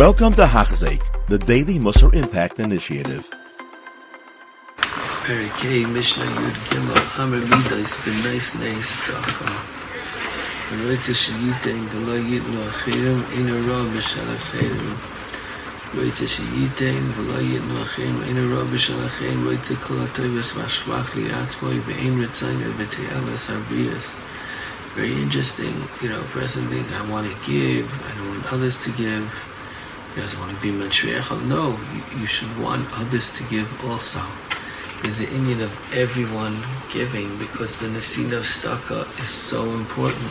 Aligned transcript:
Welcome 0.00 0.32
to 0.40 0.46
Hachzik, 0.46 1.02
the 1.28 1.36
Daily 1.36 1.78
Musar 1.78 2.14
Impact 2.14 2.58
Initiative. 2.58 3.28
Very 24.96 25.12
interesting, 25.12 25.76
you 26.00 26.08
know, 26.08 26.22
person 26.32 26.66
thing, 26.70 26.86
I 26.94 27.10
want 27.10 27.30
to 27.30 27.36
give, 27.44 27.84
I 28.08 28.14
don't 28.16 28.28
want 28.30 28.52
others 28.54 28.82
to 28.84 28.90
give 28.92 29.28
he 30.14 30.20
doesn't 30.20 30.40
want 30.40 30.54
to 30.54 30.60
be 30.60 30.70
Menshriach. 30.70 31.46
No, 31.46 31.78
you, 32.18 32.26
should 32.26 32.50
want 32.58 32.88
others 32.98 33.32
to 33.34 33.44
give 33.44 33.68
also. 33.84 34.20
There's 35.02 35.18
the 35.18 35.30
Indian 35.30 35.62
of 35.62 35.72
everyone 35.94 36.58
giving 36.92 37.38
because 37.38 37.78
the 37.78 37.86
Nasina 37.86 38.38
of 38.38 38.44
Staka 38.44 39.06
is 39.20 39.30
so 39.30 39.62
important. 39.70 40.30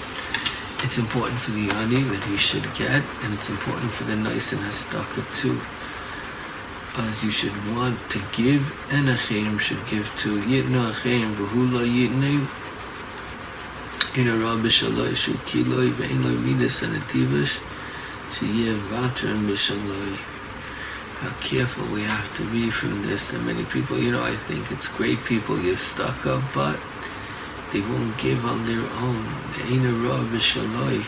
It's 0.83 0.97
important 0.97 1.39
for 1.39 1.51
the 1.51 1.69
Ani 1.71 2.03
that 2.03 2.23
he 2.25 2.37
should 2.37 2.63
get, 2.75 3.03
and 3.23 3.33
it's 3.33 3.49
important 3.49 3.91
for 3.91 4.03
the 4.03 4.15
nice 4.15 4.51
and 4.53 4.61
Hastaka 4.61 5.23
too. 5.35 5.59
As 7.01 7.23
you 7.23 7.31
should 7.31 7.55
want 7.73 7.97
to 8.09 8.19
give, 8.35 8.63
and 8.91 9.07
Achayim 9.07 9.59
should 9.59 9.85
give 9.87 10.11
too. 10.17 10.41
Yitna 10.41 10.91
Achayim, 10.91 11.35
Vahula 11.35 11.87
Yitna, 11.87 12.47
Ina 14.17 14.35
Rabbi 14.37 14.67
Shalai, 14.67 15.11
Shukiloi, 15.15 15.91
Ve'inloi 15.91 16.37
Midas, 16.43 16.81
and 16.83 16.95
Ativish 16.95 17.59
to 18.33 18.45
give 18.53 18.77
vatra 18.91 19.33
mishaloi. 19.33 20.17
How 21.19 21.33
careful 21.41 21.85
we 21.93 22.03
have 22.03 22.37
to 22.37 22.49
be 22.51 22.69
from 22.69 23.01
this. 23.05 23.31
That 23.31 23.41
many 23.41 23.65
people, 23.65 23.97
you 23.97 24.11
know, 24.11 24.23
I 24.23 24.35
think 24.35 24.71
it's 24.71 24.87
great 24.87 25.23
people 25.25 25.57
give 25.61 25.79
stuck 25.79 26.25
up, 26.25 26.43
but 26.53 26.79
they 27.73 27.81
won't 27.81 28.17
give 28.17 28.45
on 28.45 28.65
their 28.65 28.87
own. 29.05 29.25
Ain't 29.67 29.85
a 29.85 29.93
raw 29.93 30.23
mishaloi. 30.33 31.05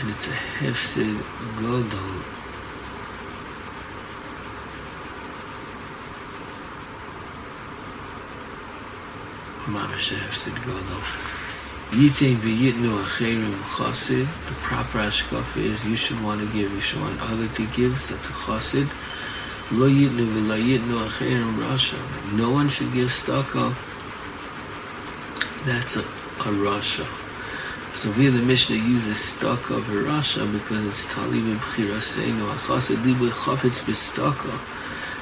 And 0.00 0.10
it's 0.10 0.28
a 0.28 0.38
hefsid 0.60 1.16
godol. 1.56 2.22
Mamash 9.66 10.16
hefsid 10.16 10.56
godol. 10.64 11.47
Yitain 11.90 12.36
v'yitnu 12.36 13.02
acherim 13.02 13.54
chassid. 13.62 14.26
The 14.46 14.54
proper 14.60 14.98
hashkafa 14.98 15.56
is 15.56 15.84
you 15.86 15.96
should 15.96 16.22
want 16.22 16.40
to 16.40 16.46
give, 16.52 16.70
you 16.70 16.80
should 16.80 17.00
want 17.00 17.18
other 17.22 17.48
to 17.48 17.66
give. 17.68 17.98
So 17.98 18.14
that's 18.14 18.28
a 18.28 18.32
chassid. 18.32 18.88
Lo 19.70 19.88
yitnu 19.88 20.26
v'la 20.34 20.58
yitnu 20.58 21.08
acherim 21.08 21.54
rasha. 21.56 21.98
No 22.36 22.50
one 22.50 22.68
should 22.68 22.92
give 22.92 23.08
staka. 23.08 23.74
That's 25.64 25.96
a, 25.96 26.00
a 26.00 26.52
rasha. 26.52 27.06
So 27.96 28.12
here 28.12 28.30
the 28.30 28.42
Mishnah 28.42 28.76
uses 28.76 29.32
a 29.42 29.46
rasha 29.46 30.52
because 30.52 30.86
it's 30.86 31.06
tali 31.06 31.40
b'bchiraseinu. 31.40 32.52
A 32.52 32.56
chassid 32.56 33.02
li 33.02 33.14
b'chafetz 33.14 33.82
b'staka. 33.82 34.77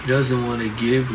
He 0.00 0.06
doesn't 0.08 0.46
want 0.46 0.62
to 0.62 0.68
give 0.80 1.10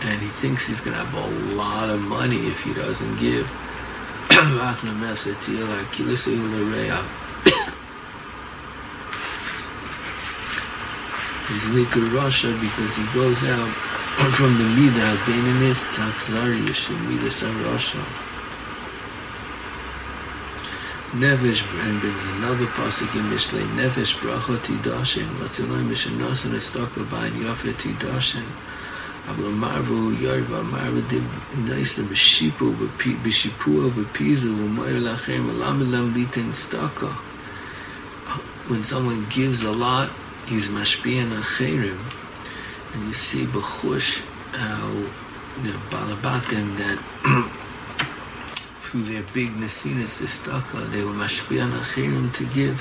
and 0.00 0.20
he 0.20 0.28
thinks 0.28 0.66
he's 0.68 0.80
going 0.80 0.96
to 0.96 1.04
have 1.04 1.12
a 1.14 1.54
lot 1.54 1.90
of 1.90 2.00
money 2.00 2.46
if 2.46 2.62
he 2.62 2.72
doesn't 2.72 3.16
give. 3.18 3.48
He's 11.48 11.66
Nika 11.74 11.98
rasha 12.12 12.60
because 12.60 12.94
he 12.94 13.04
goes 13.14 13.42
out 13.42 13.70
from 14.36 14.58
the 14.58 14.64
Mida, 14.64 15.16
Benanis, 15.24 15.88
Tachzari, 15.94 16.60
Yeshua, 16.66 17.00
Mida, 17.08 17.30
rasha. 17.64 18.04
nefesh 21.14 21.62
and 21.84 22.02
there's 22.02 22.24
another 22.36 22.66
pasuk 22.66 23.14
in 23.14 23.24
Mishlei 23.30 23.66
nefesh 23.76 24.14
bracha 24.20 24.56
tidashin 24.58 25.28
vatzilay 25.40 25.82
mishanasan 25.84 26.52
estak 26.60 26.92
bayin 27.10 27.42
yafet 27.42 27.78
tidashin 27.78 28.44
אבל 29.28 29.48
מרו 29.48 30.12
יאי 30.20 30.40
ומרו 30.48 31.00
די 31.08 31.18
נייס 31.64 31.98
דעם 31.98 32.14
שיפו 32.14 32.72
בפי 32.72 33.16
בשיפו 33.22 33.90
בפיז 33.90 34.46
ומאל 34.46 35.12
לכם 35.12 35.42
למה 35.60 35.84
למדיתן 35.84 36.52
סטאקה 36.52 37.06
when 38.68 38.84
someone 38.84 39.26
gives 39.28 39.62
a 39.62 39.72
lot 39.72 40.08
he's 40.46 40.68
mashpian 40.68 41.30
acherim. 41.40 41.98
And 42.94 43.08
you 43.08 43.14
see 43.14 43.44
bechush 43.44 44.22
how 44.52 44.88
you 45.62 45.70
know 45.72 45.80
balabatim 45.90 46.76
that 46.80 46.98
through 48.88 49.02
their 49.02 49.22
big 49.34 49.50
Nesinas 49.50 50.22
Istaka, 50.24 50.90
they 50.90 51.04
were 51.04 51.12
mashpian 51.12 51.70
achirim 51.78 52.32
to 52.34 52.44
give. 52.46 52.80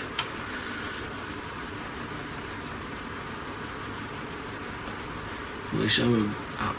Uh, 5.73 6.73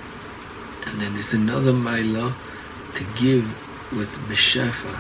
and 0.87 1.00
then 1.00 1.12
there's 1.12 1.34
another 1.34 1.72
Maila 1.72 2.33
to 2.94 3.05
give 3.21 3.44
with 3.93 4.09
Beshefa. 4.28 4.94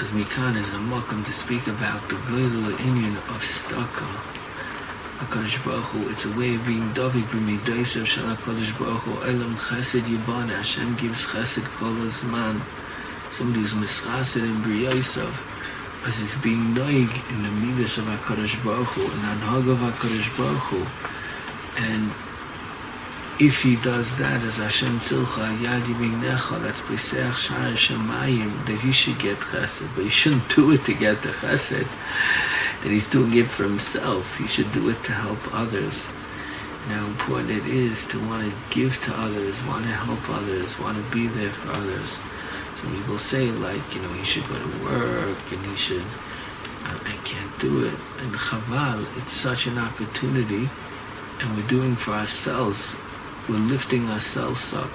As 0.00 0.10
Mikan 0.10 0.56
is 0.56 0.70
a 0.70 0.78
makam 0.78 1.24
to 1.24 1.32
speak 1.32 1.68
about 1.68 2.08
the 2.08 2.16
good 2.26 2.80
Indian 2.80 3.16
of 3.16 3.42
Staka. 3.42 4.34
HaKadosh 5.14 5.64
Baruch 5.64 5.84
Hu, 5.94 6.10
it's 6.10 6.24
a 6.24 6.32
way 6.36 6.56
of 6.56 6.66
being 6.66 6.90
Davik 6.90 7.22
b'midaisav 7.30 8.04
shal 8.04 8.34
HaKadosh 8.34 8.76
Baruch 8.76 9.02
Hu, 9.02 9.12
Elam 9.22 9.54
chesed 9.54 10.02
yibane, 10.10 10.48
Hashem 10.48 10.96
gives 10.96 11.24
chesed 11.24 11.62
kol 11.78 11.94
man. 12.32 12.60
Somebody 13.30 13.60
who's 13.60 13.74
mischased 13.74 14.42
in 14.42 14.56
Briyaisav, 14.66 15.34
as 16.08 16.20
it's 16.20 16.34
being 16.42 16.74
noig 16.74 17.14
in 17.30 17.42
the 17.44 17.50
midas 17.62 17.96
of 17.98 18.06
HaKadosh 18.06 18.58
Baruch 18.64 18.88
Hu, 18.88 19.02
the 19.06 19.30
anhag 19.38 19.70
of 19.70 19.78
HaKadosh 19.78 20.36
Baruch 20.36 20.66
Hu. 20.74 20.82
And 21.86 22.10
if 23.38 23.62
he 23.62 23.76
does 23.76 24.18
that 24.18 24.42
as 24.42 24.56
Hashem 24.56 24.98
Tzilcha 24.98 25.58
Yad 25.58 25.82
Yimignecha, 25.82 26.60
that's 26.60 26.80
Pesach 26.80 27.34
Shar 27.36 27.70
Shemayim, 27.78 28.66
that 28.66 28.80
he 28.80 28.90
should 28.90 29.20
get 29.20 29.38
chesed, 29.38 29.88
but 29.94 30.02
he 30.02 30.10
shouldn't 30.10 30.48
do 30.52 30.72
it 30.72 30.84
to 30.86 30.94
get 30.94 31.22
the 31.22 31.28
chesed 31.28 31.86
that 32.84 32.92
he's 32.92 33.08
doing 33.08 33.34
it 33.34 33.46
for 33.46 33.62
himself. 33.62 34.36
He 34.36 34.46
should 34.46 34.70
do 34.72 34.90
it 34.90 35.02
to 35.04 35.12
help 35.12 35.38
others. 35.54 36.06
And 36.84 36.92
how 36.92 37.06
important 37.06 37.50
it 37.50 37.66
is 37.66 38.06
to 38.08 38.20
want 38.28 38.44
to 38.44 38.54
give 38.68 39.00
to 39.04 39.12
others, 39.18 39.62
want 39.64 39.86
to 39.86 39.90
help 39.90 40.28
others, 40.28 40.78
want 40.78 41.02
to 41.02 41.10
be 41.10 41.26
there 41.26 41.48
for 41.48 41.72
others. 41.72 42.20
Some 42.76 42.94
people 42.94 43.16
say, 43.16 43.50
like, 43.50 43.94
you 43.94 44.02
know, 44.02 44.12
he 44.12 44.22
should 44.22 44.46
go 44.48 44.58
to 44.58 44.84
work 44.84 45.38
and 45.50 45.64
he 45.64 45.74
should, 45.74 46.02
um, 46.84 47.00
I 47.06 47.16
can't 47.24 47.58
do 47.58 47.86
it. 47.86 47.94
And 48.20 48.34
Chaval, 48.34 49.06
it's 49.16 49.32
such 49.32 49.66
an 49.66 49.78
opportunity, 49.78 50.68
and 51.40 51.56
we're 51.56 51.66
doing 51.66 51.96
for 51.96 52.12
ourselves. 52.12 52.96
We're 53.48 53.56
lifting 53.56 54.10
ourselves 54.10 54.74
up. 54.74 54.90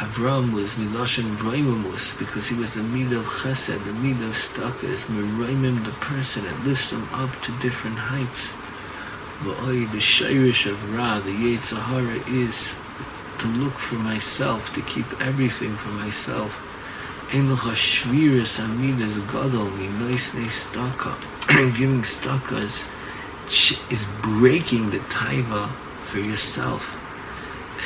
Avram 0.00 0.54
was 0.54 0.76
Miloshin 0.76 1.36
Braimamus 1.36 2.18
because 2.18 2.48
he 2.48 2.56
was 2.56 2.72
the 2.72 2.82
Mid 2.82 3.12
of 3.12 3.26
Chesed, 3.26 3.84
the 3.84 3.92
Mid 3.92 4.16
of 4.22 4.32
Stakas, 4.32 5.04
Meraimim, 5.12 5.84
the 5.84 5.92
person 6.00 6.42
that 6.44 6.64
lifts 6.64 6.90
him 6.90 7.06
up 7.12 7.30
to 7.42 7.52
different 7.60 7.98
heights. 7.98 8.50
V'oi, 9.44 9.92
the 9.92 9.98
Shirish 9.98 10.64
of 10.64 10.96
Ra, 10.96 11.18
the 11.18 11.34
Yetzahara 11.34 12.26
is 12.32 12.74
to 13.40 13.46
look 13.62 13.74
for 13.74 13.96
myself, 13.96 14.72
to 14.72 14.80
keep 14.80 15.04
everything 15.20 15.76
for 15.76 15.90
myself. 15.90 16.50
Ein 17.34 17.52
l'cha 17.52 17.72
shviris 17.72 18.58
amidas 18.58 19.20
gadol 19.30 19.68
minoisnei 19.68 20.48
staka. 20.48 21.12
Giving 21.76 22.04
stakas 22.04 22.88
is 23.92 24.06
breaking 24.22 24.92
the 24.92 25.00
taiva 25.10 25.68
for 26.08 26.20
yourself 26.20 26.96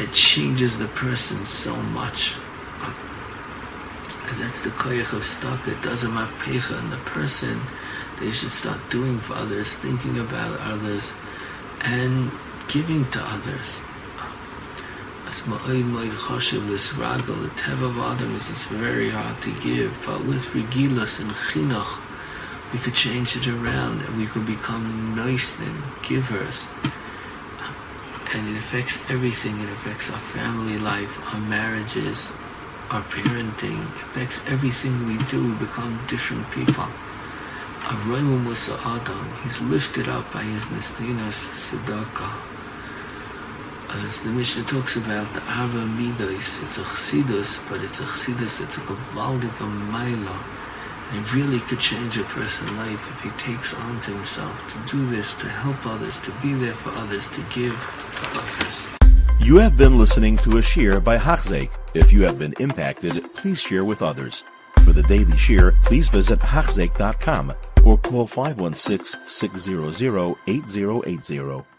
it 0.00 0.12
changes 0.12 0.79
the 0.79 0.88
person 0.88 1.46
so 1.46 1.76
much. 1.76 2.35
Because 4.06 4.38
that's 4.38 4.62
the 4.62 4.70
koyach 4.70 5.12
of 5.12 5.25
stock. 5.25 5.69
It 5.69 5.81
doesn't 5.82 6.11
mapecha 6.11 6.79
in 6.81 6.91
the 6.91 6.96
person. 6.99 7.61
They 8.20 8.32
should 8.32 8.50
start 8.50 8.79
doing 8.91 9.19
for 9.19 9.35
others, 9.35 9.75
thinking 9.75 10.19
about 10.19 10.58
others, 10.61 11.12
and 11.82 12.31
giving 12.69 13.08
to 13.11 13.20
others. 13.20 13.82
As 15.29 15.43
ma'oid 15.43 16.11
choshev 16.12 16.69
l'sragel, 16.69 17.43
the 17.43 17.49
teva 17.61 17.85
of 17.85 17.99
Adam 17.99 18.35
is 18.35 18.49
it's 18.50 18.64
very 18.67 19.11
hard 19.11 19.40
to 19.43 19.50
give, 19.61 19.93
but 20.06 20.25
with 20.25 20.44
regilas 20.55 21.20
and 21.20 21.31
chinuch, 21.31 22.00
we 22.73 22.79
could 22.79 22.94
change 22.94 23.37
it 23.37 23.47
around 23.47 24.00
and 24.00 24.17
we 24.17 24.26
could 24.26 24.47
become 24.47 25.14
nice 25.14 25.58
and 25.61 25.82
givers. 26.02 26.67
And 28.35 28.49
it 28.55 28.59
affects 28.59 28.99
everything. 29.09 29.61
It 29.61 29.71
affects 29.71 30.11
our 30.11 30.19
family 30.19 30.79
life, 30.79 31.15
our 31.33 31.41
marriages, 31.41 32.33
our 32.91 33.03
parenting. 33.03 33.79
It 33.81 34.03
affects 34.07 34.45
everything 34.49 35.07
we 35.07 35.17
do. 35.25 35.53
We 35.53 35.55
become 35.67 36.01
different 36.09 36.51
people. 36.51 36.89
Aroimu 37.85 38.43
Musa 38.43 38.81
Adam, 38.83 39.29
he's 39.45 39.61
lifted 39.61 40.09
up 40.09 40.33
by 40.33 40.43
his 40.43 40.65
Nesninas 40.67 41.47
Tzedakah. 41.53 42.35
As 44.03 44.23
the 44.23 44.31
Mishnah 44.31 44.65
talks 44.65 44.97
about 44.97 45.33
the 45.35 45.43
Ava 45.43 45.85
Midos, 45.87 46.63
it's 46.65 46.79
a 46.79 46.83
Chassidus, 46.83 47.61
but 47.69 47.83
it's 47.85 48.01
a 48.01 48.05
Chassidus 48.05 48.59
that's 48.59 48.79
a 48.79 48.81
Gavaldik 48.81 49.59
Maila. 49.93 50.63
It 51.14 51.32
really 51.32 51.61
could 51.61 51.78
change 51.78 52.19
a 52.19 52.25
person's 52.25 52.72
life 52.72 53.08
if 53.08 53.20
he 53.22 53.31
takes 53.40 53.72
on 53.72 54.00
to 54.02 54.11
himself 54.11 54.72
to 54.72 54.96
do 54.96 55.06
this, 55.06 55.32
to 55.34 55.49
help 55.49 55.87
others, 55.87 56.19
to 56.20 56.32
be 56.43 56.55
there 56.55 56.75
for 56.75 56.90
others, 56.90 57.28
to 57.31 57.40
give 57.55 57.75
to 58.16 58.40
others. 58.40 58.88
You 59.38 59.56
have 59.58 59.76
been 59.76 59.96
listening 59.96 60.37
to 60.38 60.56
a 60.56 60.62
shear 60.62 61.00
by 61.00 61.16
Hachzeik. 61.16 61.70
If 61.94 62.12
you 62.12 62.22
have 62.22 62.38
been 62.38 62.55
impacted, 62.58 63.22
please 63.34 63.61
share 63.61 63.84
with 63.84 64.02
others. 64.02 64.43
For 64.84 64.93
the 64.93 65.05
daily 65.05 65.37
shear, 65.37 65.76
please 65.84 66.08
visit 66.08 66.40
Hachzeik.com 66.40 67.55
or 67.84 67.96
call 67.99 68.26
516 68.26 69.20
600 69.28 70.37
8080. 70.49 71.74